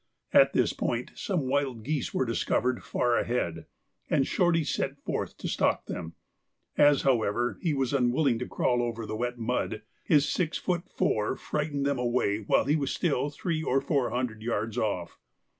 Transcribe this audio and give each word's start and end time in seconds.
At 0.33 0.53
this 0.53 0.73
point 0.73 1.11
some 1.13 1.47
wild 1.47 1.83
geese 1.83 2.11
were 2.11 2.25
discovered 2.25 2.83
far 2.83 3.19
ahead, 3.19 3.67
and 4.09 4.25
Shorty 4.25 4.63
set 4.63 4.97
forth 5.03 5.37
to 5.37 5.47
stalk 5.47 5.85
them; 5.85 6.15
as, 6.75 7.03
however, 7.03 7.59
he 7.61 7.75
was 7.75 7.93
unwilling 7.93 8.39
to 8.39 8.47
crawl 8.47 8.81
over 8.81 9.05
the 9.05 9.15
wet 9.15 9.37
mud, 9.37 9.83
his 10.03 10.27
six 10.27 10.57
foot 10.57 10.89
four 10.91 11.35
frightened 11.35 11.85
them 11.85 11.99
away 11.99 12.39
while 12.39 12.65
he 12.65 12.75
was 12.75 12.89
still 12.91 13.29
three 13.29 13.61
or 13.61 13.79
four 13.79 14.09
hundred 14.09 14.41
yards 14.41 14.75
off. 14.75 15.19